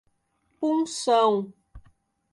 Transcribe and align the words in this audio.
Punção 0.59 1.53